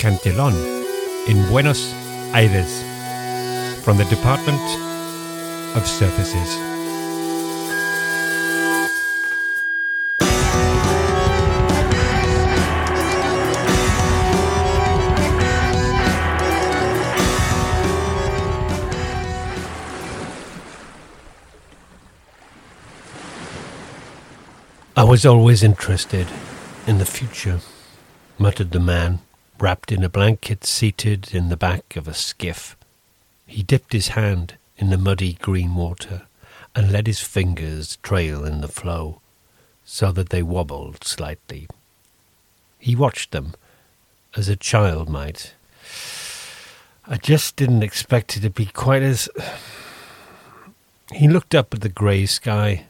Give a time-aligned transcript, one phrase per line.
[0.00, 0.54] Cantillon
[1.28, 1.92] in Buenos
[2.32, 2.82] Aires
[3.84, 4.58] from the Department
[5.76, 6.56] of Surfaces.
[24.96, 26.26] I was always interested
[26.86, 27.60] in the future,
[28.38, 29.18] muttered the man,
[29.60, 32.76] wrapped in a blanket, seated in the back of a skiff.
[33.46, 36.22] He dipped his hand in the muddy green water
[36.74, 39.20] and let his fingers trail in the flow,
[39.84, 41.68] so that they wobbled slightly.
[42.78, 43.54] He watched them
[44.36, 45.54] as a child might.
[47.06, 49.28] I just didn't expect it to be quite as.
[51.12, 52.84] He looked up at the grey sky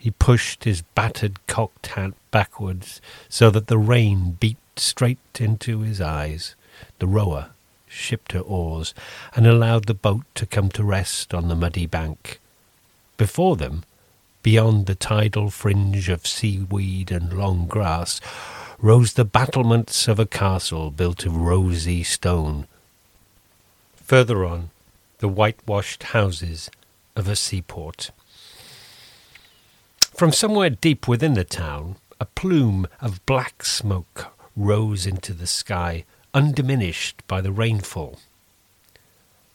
[0.00, 6.00] he pushed his battered cocked hat backwards so that the rain beat straight into his
[6.00, 6.54] eyes.
[6.98, 7.50] The rower
[7.86, 8.94] shipped her oars
[9.34, 12.40] and allowed the boat to come to rest on the muddy bank.
[13.16, 13.84] Before them,
[14.42, 18.20] beyond the tidal fringe of seaweed and long grass,
[18.78, 22.66] rose the battlements of a castle built of rosy stone.
[23.96, 24.70] Further on,
[25.18, 26.70] the whitewashed houses
[27.14, 28.10] of a seaport.
[30.14, 36.04] From somewhere deep within the town, a plume of black smoke rose into the sky,
[36.34, 38.20] undiminished by the rainfall.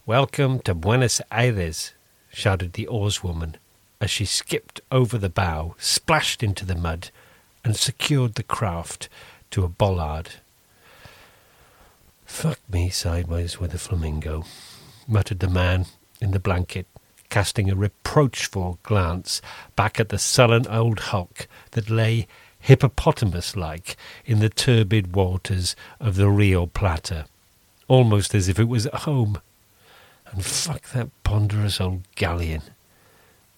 [0.08, 1.94] Welcome to Buenos Aires,
[2.34, 3.56] shouted the oarswoman
[4.02, 7.11] as she skipped over the bow, splashed into the mud,
[7.64, 9.08] and secured the craft
[9.52, 10.31] to a bollard.
[12.26, 14.44] Fuck me sideways with a flamingo,
[15.08, 15.86] muttered the man
[16.20, 16.88] in the blanket
[17.30, 19.42] casting a reproachful glance
[19.76, 22.27] back at the sullen old hulk that lay
[22.65, 23.95] hippopotamus like
[24.26, 27.26] in the turbid waters of the Rio Plata,
[27.87, 29.39] almost as if it was at home.
[30.31, 32.64] And fuck that ponderous old galleon,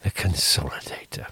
[0.01, 1.27] the Consolidator.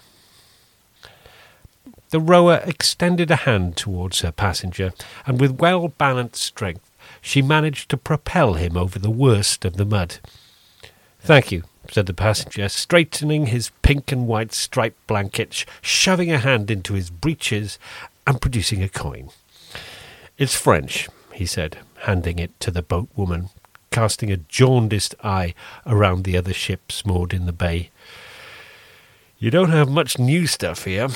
[2.08, 4.94] The rower extended a hand towards her passenger,
[5.26, 9.84] and with well balanced strength she managed to propel him over the worst of the
[9.84, 10.18] mud.
[11.20, 16.70] Thank you, said the passenger, straightening his pink and white striped blanket, shoving a hand
[16.70, 17.78] into his breeches,
[18.26, 19.30] and producing a coin.
[20.38, 23.50] It's French, he said, handing it to the boatwoman,
[23.90, 25.54] casting a jaundiced eye
[25.86, 27.90] around the other ships moored in the bay.
[29.38, 31.08] You don't have much new stuff here.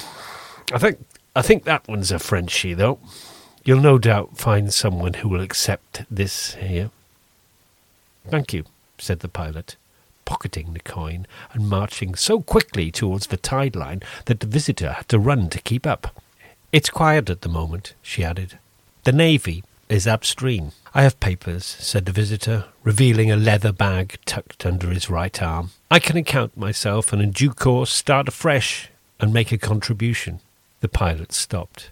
[0.73, 1.05] I think
[1.35, 2.99] I think that one's a Frenchie, though.
[3.65, 6.91] You'll no doubt find someone who will accept this here.
[8.29, 8.65] Thank you,
[8.99, 9.77] said the pilot
[10.31, 15.09] pocketing the coin and marching so quickly towards the tide line that the visitor had
[15.09, 16.23] to run to keep up.
[16.71, 18.57] It's quiet at the moment, she added.
[19.03, 20.71] The Navy is upstream.
[20.95, 25.71] I have papers, said the visitor, revealing a leather bag tucked under his right arm.
[25.91, 30.39] I can account myself and in due course start afresh and make a contribution.
[30.79, 31.91] The pilot stopped.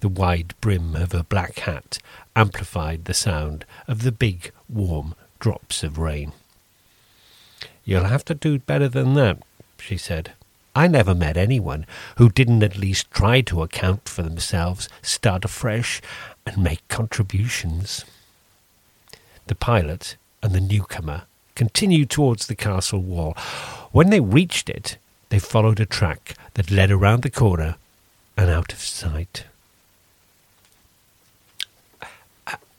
[0.00, 1.98] The wide brim of her black hat
[2.34, 6.32] amplified the sound of the big, warm drops of rain.
[7.86, 9.38] You'll have to do better than that,
[9.78, 10.32] she said.
[10.74, 11.86] I never met anyone
[12.18, 16.02] who didn't at least try to account for themselves, start afresh,
[16.44, 18.04] and make contributions.
[19.46, 21.22] The pilot and the newcomer
[21.54, 23.34] continued towards the castle wall.
[23.92, 24.98] When they reached it,
[25.28, 27.76] they followed a track that led around the corner
[28.36, 29.44] and out of sight.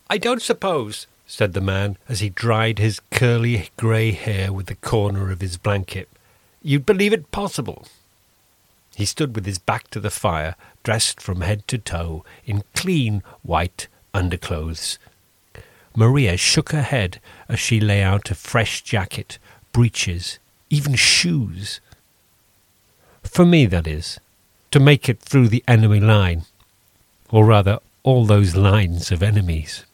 [0.10, 4.76] I don't suppose, said the man as he dried his curly grey hair with the
[4.76, 6.08] corner of his blanket.
[6.64, 7.86] You'd believe it possible.
[8.96, 13.22] He stood with his back to the fire, dressed from head to toe in clean
[13.44, 14.98] white underclothes.
[15.96, 17.20] Maria shook her head
[17.50, 19.38] as she lay out a fresh jacket,
[19.74, 20.40] breeches,
[20.70, 21.82] even shoes.
[23.24, 24.20] For me, that is,
[24.72, 26.46] to make it through the enemy line,
[27.30, 29.87] or rather, all those lines of enemies.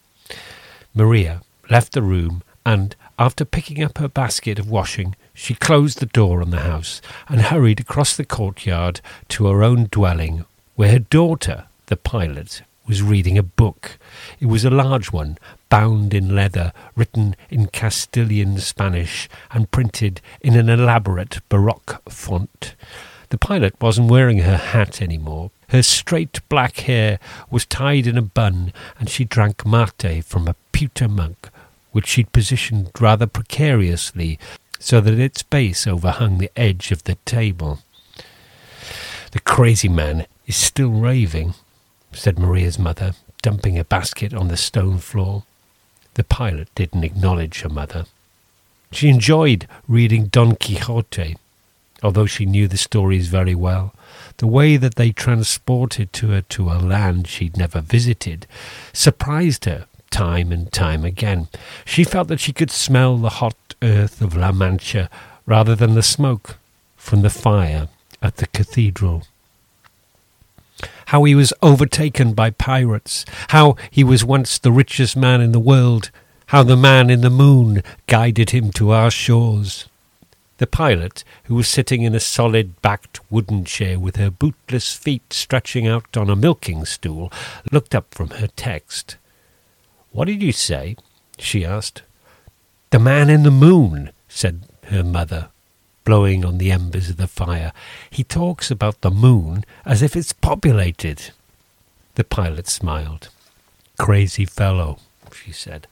[0.93, 6.05] Maria left the room and, after picking up her basket of washing, she closed the
[6.05, 10.45] door on the house and hurried across the courtyard to her own dwelling,
[10.75, 13.97] where her daughter, the pilot, was reading a book.
[14.39, 15.37] It was a large one,
[15.69, 22.75] bound in leather, written in Castilian Spanish, and printed in an elaborate Baroque font.
[23.29, 25.51] The pilot wasn't wearing her hat any more.
[25.69, 30.55] Her straight black hair was tied in a bun, and she drank mate from a
[30.71, 31.35] pewter mug,
[31.91, 34.37] which she'd positioned rather precariously
[34.79, 37.79] so that its base overhung the edge of the table.
[39.31, 41.53] The crazy man is still raving,
[42.11, 45.43] said Maria's mother, dumping a basket on the stone floor.
[46.15, 48.05] The pilot didn't acknowledge her mother.
[48.91, 51.37] She enjoyed reading Don Quixote,
[52.03, 53.93] although she knew the stories very well.
[54.37, 58.45] The way that they transported to her to a land she'd never visited
[58.91, 61.47] surprised her time and time again.
[61.85, 65.09] She felt that she could smell the hot earth of La Mancha
[65.45, 66.57] rather than the smoke
[66.95, 67.87] from the fire
[68.21, 69.23] at the cathedral.
[71.07, 75.59] How he was overtaken by pirates, how he was once the richest man in the
[75.59, 76.11] world,
[76.47, 79.87] how the man in the moon guided him to our shores.
[80.63, 85.33] The pilot, who was sitting in a solid backed wooden chair with her bootless feet
[85.33, 87.33] stretching out on a milking stool,
[87.69, 89.17] looked up from her text.
[90.13, 90.95] What did you say?
[91.37, 92.03] she asked.
[92.91, 95.49] The man in the moon, said her mother,
[96.05, 97.73] blowing on the embers of the fire.
[98.09, 101.31] He talks about the moon as if it's populated.
[102.15, 103.27] The pilot smiled.
[103.99, 104.99] Crazy fellow,
[105.33, 105.87] she said.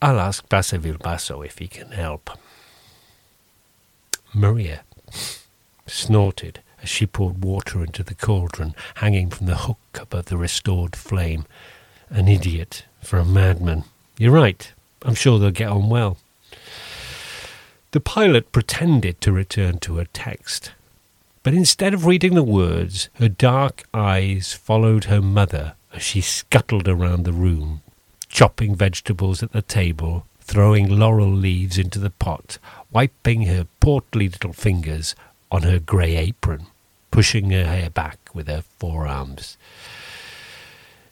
[0.00, 2.30] I'll ask Basso if he can help.
[4.34, 4.82] Maria
[5.86, 10.96] snorted as she poured water into the cauldron hanging from the hook above the restored
[10.96, 11.44] flame.
[12.08, 13.84] An idiot for a madman.
[14.18, 14.72] You're right.
[15.02, 16.18] I'm sure they'll get on well.
[17.92, 20.72] The pilot pretended to return to her text,
[21.42, 26.86] but instead of reading the words, her dark eyes followed her mother as she scuttled
[26.86, 27.80] around the room,
[28.28, 32.58] chopping vegetables at the table, throwing laurel leaves into the pot,
[32.90, 35.14] wiping her portly little fingers
[35.48, 36.66] on her grey apron,
[37.12, 39.56] pushing her hair back with her forearms.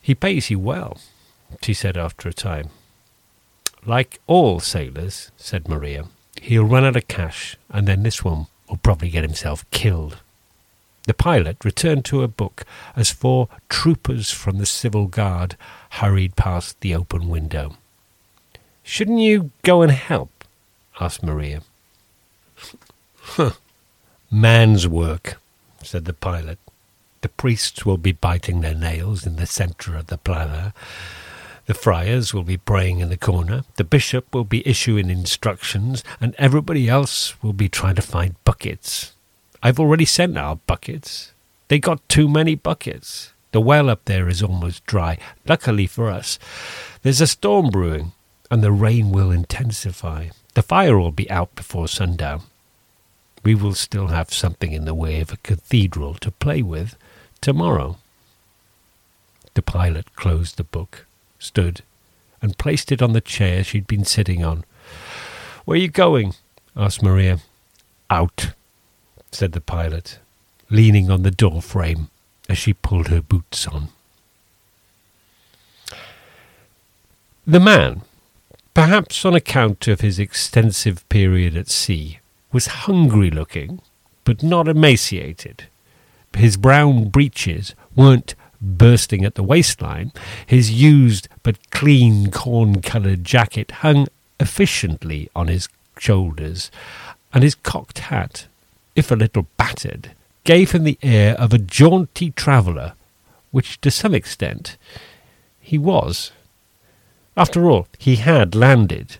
[0.02, 0.98] He pays you well,
[1.62, 2.70] she said after a time.
[3.86, 6.06] Like all sailors, said Maria,
[6.42, 10.18] he'll run out of cash, and then this one will probably get himself killed.
[11.06, 12.64] The pilot returned to her book
[12.96, 15.56] as four troopers from the civil guard
[15.90, 17.76] hurried past the open window.
[18.88, 20.44] Shouldn't you go and help?
[20.98, 21.60] asked Maria.
[24.30, 25.36] Man's work,
[25.82, 26.58] said the pilot.
[27.20, 30.72] The priests will be biting their nails in the centre of the plaza.
[31.66, 36.34] The friars will be praying in the corner, the bishop will be issuing instructions, and
[36.38, 39.12] everybody else will be trying to find buckets.
[39.62, 41.32] I've already sent out buckets.
[41.68, 43.34] They got too many buckets.
[43.52, 45.18] The well up there is almost dry.
[45.46, 46.38] Luckily for us,
[47.02, 48.12] there's a storm brewing,
[48.50, 50.28] and the rain will intensify.
[50.54, 52.42] The fire will be out before sundown.
[53.44, 56.96] We will still have something in the way of a cathedral to play with
[57.40, 57.98] tomorrow.
[59.54, 61.06] The pilot closed the book
[61.38, 61.82] stood
[62.40, 64.64] and placed it on the chair she'd been sitting on.
[65.64, 66.34] Where are you going?
[66.76, 67.40] asked Maria.
[68.10, 68.52] Out,
[69.32, 70.18] said the pilot,
[70.70, 72.08] leaning on the door frame
[72.48, 73.88] as she pulled her boots on.
[77.46, 78.02] The man,
[78.78, 82.20] perhaps on account of his extensive period at sea,
[82.52, 83.80] was hungry looking,
[84.22, 85.64] but not emaciated.
[86.36, 90.12] His brown breeches weren't bursting at the waistline,
[90.46, 94.06] his used but clean corn coloured jacket hung
[94.38, 95.68] efficiently on his
[95.98, 96.70] shoulders,
[97.34, 98.46] and his cocked hat,
[98.94, 100.12] if a little battered,
[100.44, 102.92] gave him the air of a jaunty traveller,
[103.50, 104.76] which to some extent
[105.60, 106.30] he was.
[107.38, 109.18] After all, he had landed.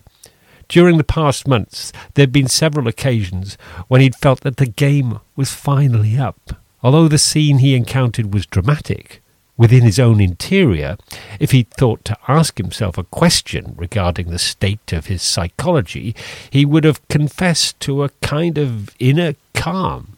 [0.67, 3.57] During the past months, there had been several occasions
[3.87, 6.51] when he'd felt that the game was finally up.
[6.83, 9.21] Although the scene he encountered was dramatic,
[9.55, 10.97] within his own interior,
[11.39, 16.13] if he thought to ask himself a question regarding the state of his psychology,
[16.49, 20.17] he would have confessed to a kind of inner calm,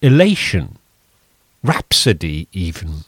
[0.00, 0.78] elation,
[1.64, 3.02] rhapsody even,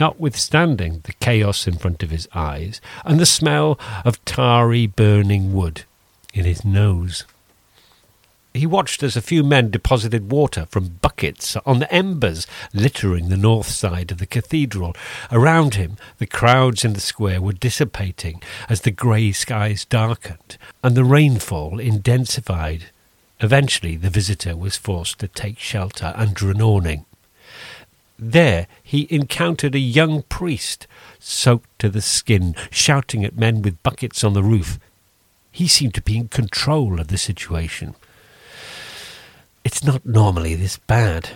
[0.00, 5.84] notwithstanding the chaos in front of his eyes and the smell of tarry burning wood
[6.32, 7.24] in his nose.
[8.52, 13.36] He watched as a few men deposited water from buckets on the embers littering the
[13.36, 14.96] north side of the cathedral.
[15.30, 20.96] Around him, the crowds in the square were dissipating as the grey skies darkened and
[20.96, 22.86] the rainfall intensified.
[23.40, 27.04] Eventually, the visitor was forced to take shelter under an awning.
[28.22, 30.86] There he encountered a young priest,
[31.18, 34.78] soaked to the skin, shouting at men with buckets on the roof.
[35.50, 37.94] He seemed to be in control of the situation.
[39.64, 41.30] It's not normally this bad,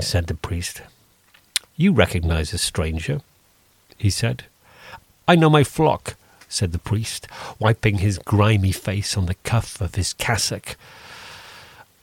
[0.00, 0.82] said the priest.
[1.76, 3.20] You recognize a stranger,
[3.96, 4.46] he said.
[5.28, 6.16] I know my flock,
[6.48, 7.28] said the priest,
[7.60, 10.76] wiping his grimy face on the cuff of his cassock.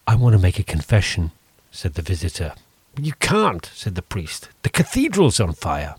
[0.08, 1.32] I want to make a confession,
[1.72, 2.54] said the visitor.
[3.00, 4.50] You can't, said the priest.
[4.64, 5.96] The cathedral's on fire.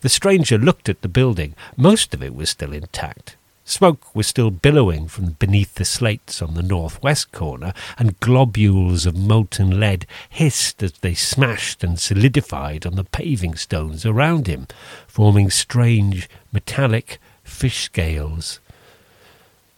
[0.00, 1.54] The stranger looked at the building.
[1.76, 3.36] Most of it was still intact.
[3.64, 9.14] Smoke was still billowing from beneath the slates on the northwest corner, and globules of
[9.14, 14.68] molten lead hissed as they smashed and solidified on the paving stones around him,
[15.06, 18.58] forming strange metallic fish scales.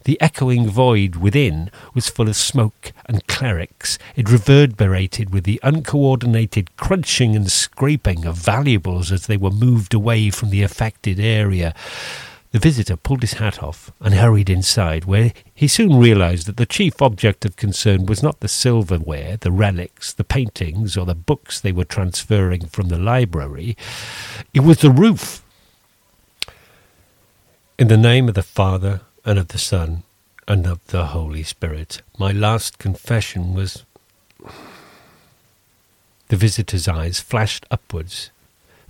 [0.04, 3.98] The echoing void within was full of smoke and clerics.
[4.16, 10.30] It reverberated with the uncoordinated crunching and scraping of valuables as they were moved away
[10.30, 11.74] from the affected area.
[12.52, 16.66] The visitor pulled his hat off and hurried inside, where he soon realized that the
[16.66, 21.60] chief object of concern was not the silverware, the relics, the paintings, or the books
[21.60, 23.76] they were transferring from the library.
[24.52, 25.44] It was the roof.
[27.78, 30.02] In the name of the Father, and of the Son,
[30.48, 33.84] and of the Holy Spirit, my last confession was.
[36.28, 38.30] The visitor's eyes flashed upwards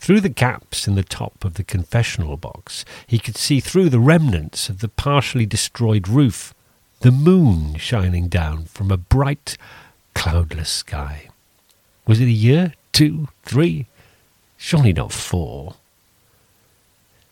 [0.00, 4.00] through the gaps in the top of the confessional box, he could see through the
[4.00, 6.54] remnants of the partially destroyed roof
[7.00, 9.58] the moon shining down from a bright,
[10.14, 11.28] cloudless sky.
[12.06, 12.74] Was it a year?
[12.92, 13.28] Two?
[13.42, 13.86] Three?
[14.56, 15.74] Surely not four.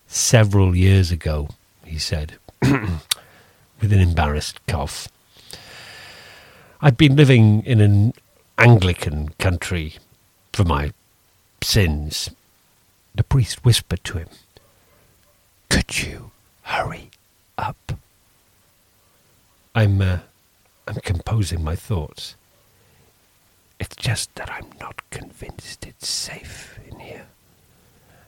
[0.07, 1.49] Several years ago,
[1.85, 5.09] he said, with an embarrassed cough.
[6.81, 8.12] I'd been living in an
[8.57, 9.95] Anglican country
[10.53, 10.93] for my
[11.62, 12.31] sins
[13.19, 14.29] the priest whispered to him,
[15.69, 16.31] Could you
[16.62, 17.11] hurry
[17.59, 17.99] up?
[19.75, 20.21] I'm, uh,
[20.87, 22.37] I'm composing my thoughts.
[23.81, 27.27] It's just that I'm not convinced it's safe in here.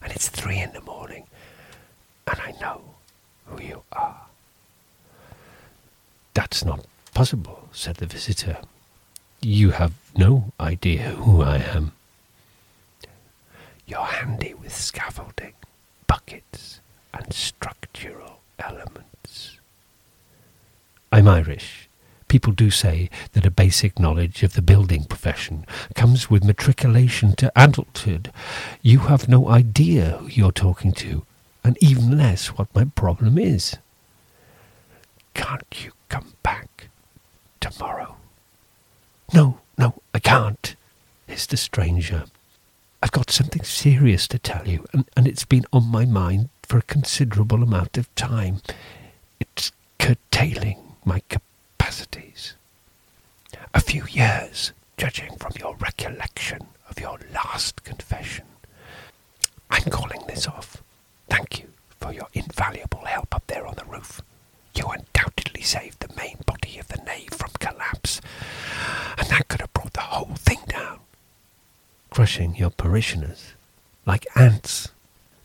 [0.03, 1.27] And it's three in the morning,
[2.27, 2.83] and I know
[3.51, 4.23] who you are.
[6.35, 8.59] That's not possible, said the visitor.
[9.43, 11.93] You have no idea who I am.
[13.87, 15.55] You're handy with scaffolding,
[16.07, 16.81] buckets,
[17.13, 19.59] and structural elements.
[21.11, 21.89] I'm Irish.
[22.29, 25.67] People do say that a basic knowledge of the building profession
[25.97, 28.31] comes with matriculation to adulthood.
[28.83, 31.27] You have no idea who you're talking to,
[31.71, 33.77] and even less what my problem is.
[35.35, 36.89] Can't you come back
[37.61, 38.17] tomorrow?
[39.33, 40.75] No, no, I can't,
[41.29, 42.25] hissed the stranger.
[43.01, 46.79] I've got something serious to tell you, and, and it's been on my mind for
[46.79, 48.63] a considerable amount of time.
[49.39, 52.55] It's curtailing my capacities.
[53.73, 58.47] A few years, judging from your recollection of your last confession.
[59.71, 60.80] I'm calling this off.
[62.11, 64.21] For your invaluable help up there on the roof.
[64.75, 68.21] You undoubtedly saved the main body of the nave from collapse,
[69.17, 70.99] and that could have brought the whole thing down
[72.11, 73.53] crushing your parishioners
[74.07, 74.89] like ants.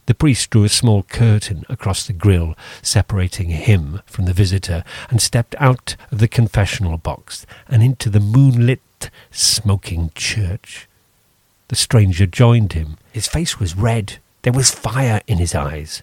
[0.07, 5.21] The priest drew a small curtain across the grill, separating him from the visitor, and
[5.21, 10.87] stepped out of the confessional box and into the moonlit, smoking church.
[11.67, 12.97] The stranger joined him.
[13.11, 14.17] His face was red.
[14.41, 16.01] There was fire in his eyes.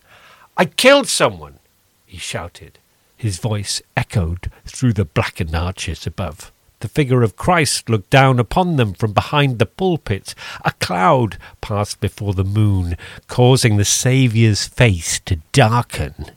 [0.56, 1.58] I killed someone,
[2.06, 2.78] he shouted.
[3.16, 6.52] His voice echoed through the blackened arches above.
[6.80, 10.34] The figure of Christ looked down upon them from behind the pulpit.
[10.64, 12.96] A cloud passed before the moon,
[13.28, 16.32] causing the Saviour's face to darken.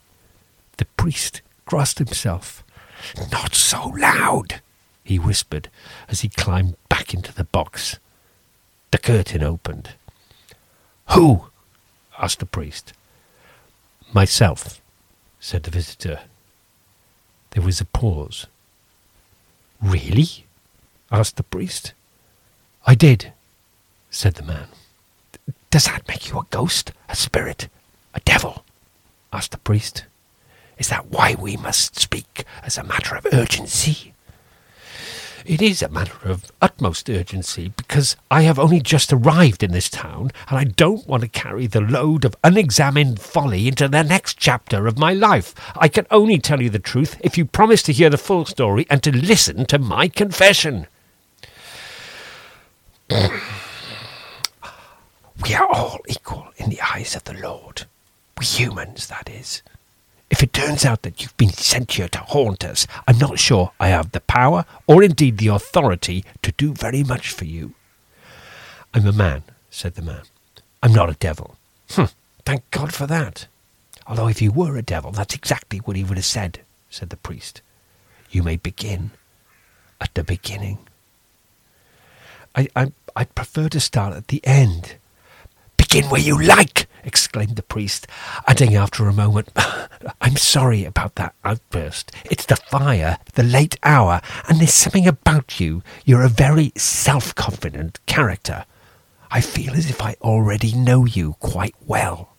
[0.76, 2.62] The priest crossed himself.
[3.32, 4.60] Not so loud,
[5.02, 5.68] he whispered
[6.08, 7.98] as he climbed back into the box.
[8.92, 9.90] The curtain opened.
[11.10, 11.46] Who?
[12.18, 12.92] asked the priest.
[14.12, 14.80] Myself,
[15.40, 16.20] said the visitor.
[17.50, 18.46] There was a pause.
[19.82, 20.46] Really?
[21.10, 21.92] asked the priest.
[22.86, 23.32] I did,
[24.10, 24.68] said the man.
[25.70, 27.68] Does that make you a ghost, a spirit,
[28.14, 28.64] a devil?
[29.32, 30.04] asked the priest.
[30.78, 34.14] Is that why we must speak as a matter of urgency?
[35.48, 39.88] It is a matter of utmost urgency because I have only just arrived in this
[39.88, 44.38] town and I don't want to carry the load of unexamined folly into the next
[44.38, 45.54] chapter of my life.
[45.76, 48.88] I can only tell you the truth if you promise to hear the full story
[48.90, 50.88] and to listen to my confession.
[53.08, 53.14] we
[55.54, 57.84] are all equal in the eyes of the Lord.
[58.36, 59.62] We humans, that is.
[60.30, 63.72] If it turns out that you've been sent here to haunt us, I'm not sure
[63.78, 67.74] I have the power or indeed the authority to do very much for you.
[68.92, 70.22] I'm a man, said the man.
[70.82, 71.56] I'm not a devil.
[71.90, 72.08] Hm,
[72.44, 73.46] thank God for that.
[74.06, 77.16] Although if you were a devil, that's exactly what he would have said, said the
[77.16, 77.60] priest.
[78.30, 79.12] You may begin
[80.00, 80.78] at the beginning.
[82.54, 84.96] I, I, I'd prefer to start at the end.
[85.76, 88.06] Begin where you like, exclaimed the priest,
[88.46, 89.48] adding after a moment,
[90.20, 92.12] I'm sorry about that outburst.
[92.24, 95.82] It's the fire, the late hour, and there's something about you.
[96.04, 98.66] You're a very self confident character.
[99.30, 102.36] I feel as if I already know you quite well.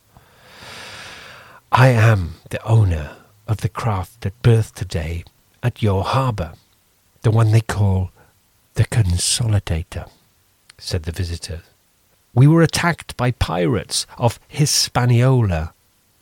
[1.72, 5.24] I am the owner of the craft that berthed today
[5.64, 6.54] at your harbour,
[7.22, 8.12] the one they call
[8.76, 10.10] the Consolidator,
[10.78, 11.62] said the visitor.
[12.38, 15.74] We were attacked by pirates off Hispaniola.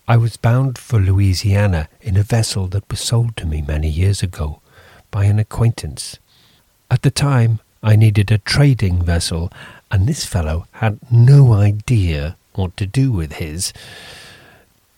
[0.07, 4.23] I was bound for Louisiana in a vessel that was sold to me many years
[4.23, 4.61] ago
[5.11, 6.17] by an acquaintance.
[6.89, 9.51] At the time, I needed a trading vessel,
[9.91, 13.73] and this fellow had no idea what to do with his.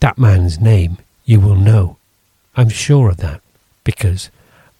[0.01, 1.97] That man's name you will know.
[2.55, 3.41] I'm sure of that,
[3.83, 4.29] because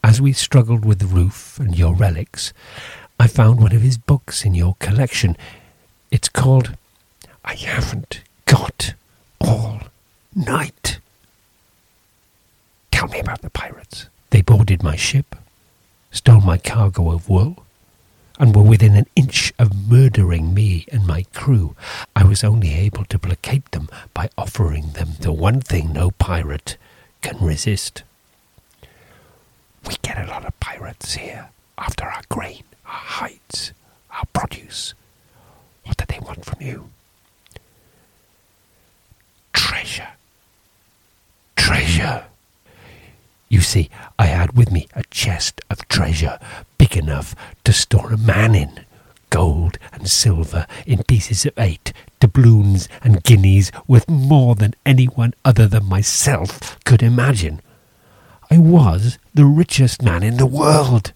[0.04, 2.54] as we struggled with the roof and your relics,
[3.20, 5.36] I found one of his books in your collection.
[6.10, 6.78] It's called
[7.44, 8.94] I Haven't Got
[9.42, 9.82] All
[10.34, 11.00] Night.
[12.92, 14.08] Tell me about the pirates.
[14.30, 15.36] They boarded my ship,
[16.12, 17.66] stole my cargo of wool,
[18.40, 21.76] and were within an inch of murdering me and my crew.
[22.16, 26.78] I was only able to placate them by offering them the one thing no pirate
[27.22, 28.04] can resist.
[29.86, 33.74] We get a lot of pirates here after our grain, our hides,
[34.12, 34.94] our produce.
[35.88, 36.90] What do they want from you?
[39.54, 40.10] Treasure.
[41.56, 42.26] Treasure.
[43.50, 43.90] You see,
[44.20, 46.38] I had with me a chest of treasure
[46.78, 48.82] big enough to store a man in.
[49.30, 55.68] Gold and silver in pieces of eight, doubloons and guineas worth more than anyone other
[55.68, 57.62] than myself could imagine.
[58.52, 61.14] I was the richest man in the world.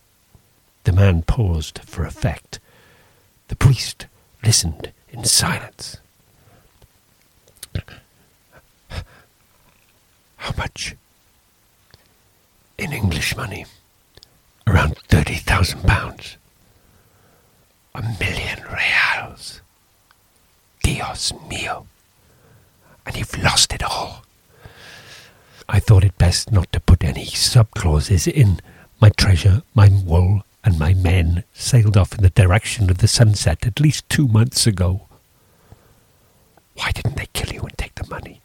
[0.83, 2.59] The man paused for effect.
[3.47, 4.07] The priest
[4.43, 5.97] listened in silence.
[10.37, 10.95] How much?
[12.77, 13.65] In English money,
[14.65, 16.37] around thirty thousand pounds.
[17.93, 19.61] A million reals.
[20.81, 21.85] Dios mio.
[23.05, 24.23] And you've lost it all.
[25.69, 28.59] I thought it best not to put any sub clauses in.
[28.99, 33.65] My treasure, my wool, and my men sailed off in the direction of the sunset
[33.65, 35.07] at least two months ago.
[36.75, 38.41] Why didn't they kill you and take the money?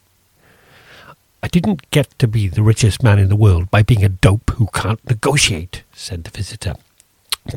[1.43, 4.51] I didn't get to be the richest man in the world by being a dope
[4.57, 6.75] who can't negotiate, said the visitor.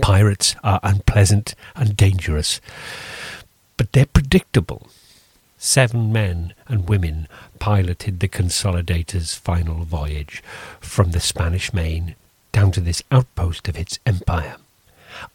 [0.01, 2.61] Pirates are unpleasant and dangerous,
[3.77, 4.89] but they're predictable.
[5.57, 10.43] Seven men and women piloted the Consolidator's final voyage
[10.79, 12.15] from the Spanish Main
[12.51, 14.57] down to this outpost of its empire.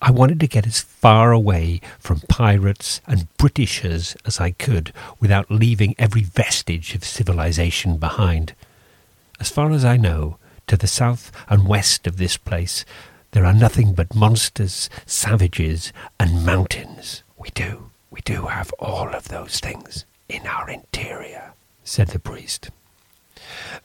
[0.00, 5.50] I wanted to get as far away from pirates and Britishers as I could without
[5.50, 8.54] leaving every vestige of civilization behind.
[9.40, 12.84] As far as I know, to the south and west of this place,
[13.32, 17.22] there are nothing but monsters, savages, and mountains.
[17.36, 22.70] We do, we do have all of those things in our interior, said the priest.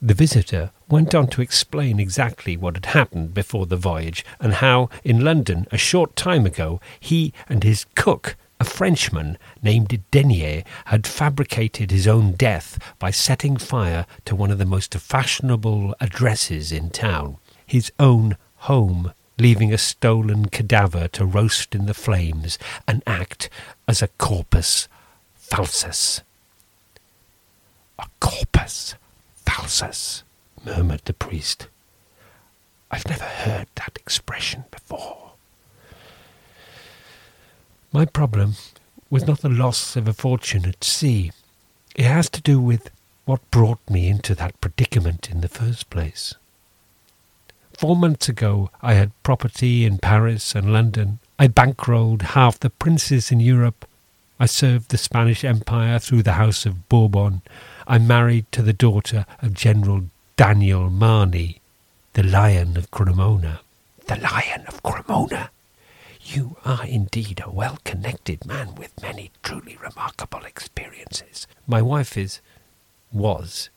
[0.02, 4.90] The visitor went on to explain exactly what had happened before the voyage and how,
[5.04, 11.08] in London, a short time ago, he and his cook, a Frenchman named Denier, had
[11.08, 16.90] fabricated his own death by setting fire to one of the most fashionable addresses in
[16.90, 23.50] town, his own home, leaving a stolen cadaver to roast in the flames and act
[23.88, 24.88] as a corpus
[25.36, 26.22] falsus.
[27.98, 28.96] A corpus
[29.50, 30.24] falsus,
[30.64, 31.68] murmured the priest.
[32.92, 35.32] I've never heard that expression before.
[37.92, 38.54] My problem
[39.10, 41.32] was not the loss of a fortune at sea.
[41.96, 42.92] It has to do with
[43.26, 46.36] what brought me into that predicament in the first place.
[47.78, 51.20] Four months ago, I had property in Paris and London.
[51.40, 53.86] I bankrolled half the princes in Europe.
[54.40, 57.42] I served the Spanish Empire through the House of Bourbon.
[57.92, 60.04] I'm married to the daughter of General
[60.38, 61.60] Daniel Marney,
[62.14, 63.62] the Lion of Cremona.
[64.06, 65.50] The Lion of Cremona?
[66.22, 71.48] You are indeed a well connected man with many truly remarkable experiences.
[71.66, 72.42] My wife is,
[73.12, 73.72] was,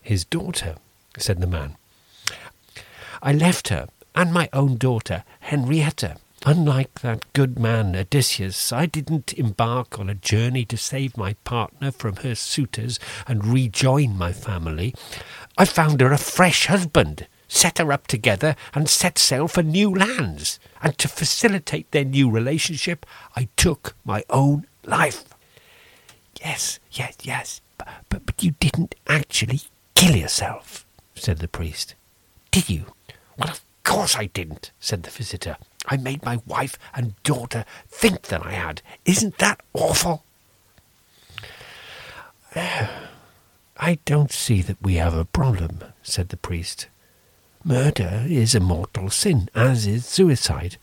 [0.00, 0.74] his daughter,
[1.16, 1.76] said the man.
[3.22, 9.32] I left her and my own daughter, Henrietta, Unlike that good man Odysseus, I didn't
[9.34, 14.92] embark on a journey to save my partner from her suitors and rejoin my family.
[15.56, 19.94] I found her a fresh husband, set her up together, and set sail for new
[19.94, 20.58] lands.
[20.82, 25.24] And to facilitate their new relationship, I took my own life.
[26.40, 29.60] Yes, yes, yes, but, but you didn't actually
[29.94, 31.94] kill yourself, said the priest.
[32.50, 32.86] Did you?
[33.38, 35.56] Well, of course I didn't, said the visitor.
[35.86, 38.82] I made my wife and daughter think that I had.
[39.04, 40.24] Isn't that awful?
[42.54, 46.86] I don't see that we have a problem, said the priest.
[47.64, 50.76] Murder is a mortal sin, as is suicide.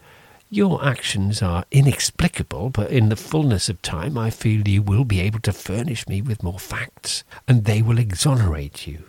[0.49, 5.21] Your actions are inexplicable, but in the fullness of time I feel you will be
[5.21, 9.03] able to furnish me with more facts, and they will exonerate you.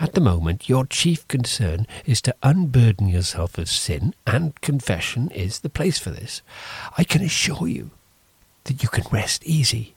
[0.00, 5.58] At the moment, your chief concern is to unburden yourself of sin, and confession is
[5.58, 6.40] the place for this.
[6.96, 7.90] I can assure you
[8.64, 9.94] that you can rest easy.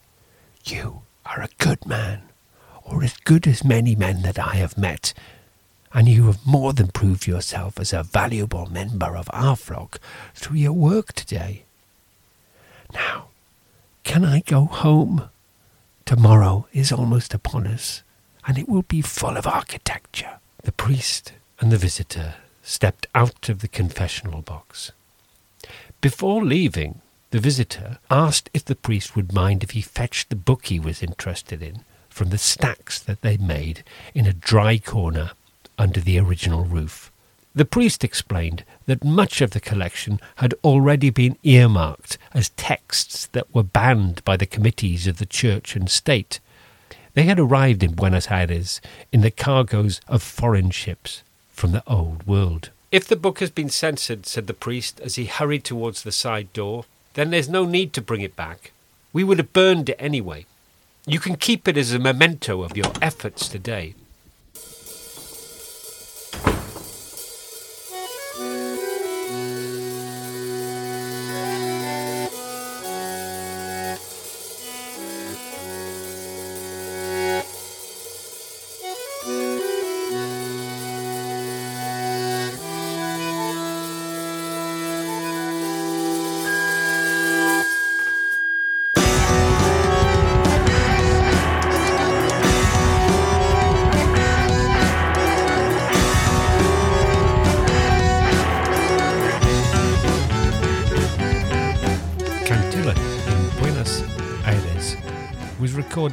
[0.66, 2.24] You are a good man,
[2.84, 5.14] or as good as many men that I have met,
[5.94, 10.02] and you have more than proved yourself as a valuable member of our flock
[10.36, 11.64] through your work today.
[12.94, 13.28] Now,
[14.04, 15.30] can I go home?
[16.06, 18.04] Tomorrow is almost upon us
[18.46, 20.40] and it will be full of architecture.
[20.64, 24.92] The priest and the visitor stepped out of the confessional box.
[26.02, 27.02] Before leaving,
[27.32, 31.02] the visitor asked if the priest would mind if he fetched the book he was
[31.02, 35.32] interested in from the stacks that they made in a dry corner
[35.78, 37.12] under the original roof.
[37.56, 43.54] The priest explained that much of the collection had already been earmarked as texts that
[43.54, 46.40] were banned by the committees of the church and state,
[47.14, 52.26] they had arrived in Buenos Aires in the cargoes of foreign ships from the old
[52.26, 52.72] world.
[52.92, 56.52] If the book has been censored, said the priest as he hurried towards the side
[56.54, 58.72] door, then there's no need to bring it back.
[59.12, 60.46] We would have burned it anyway.
[61.06, 63.94] You can keep it as a memento of your efforts today.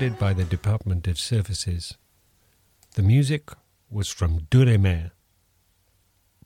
[0.00, 1.98] Recorded by the Department of Surfaces.
[2.94, 3.50] The music
[3.90, 5.10] was from Duremer,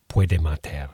[0.08, 0.88] Puede Mater.